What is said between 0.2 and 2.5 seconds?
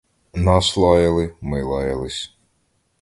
Нас лаяли, ми лаялись.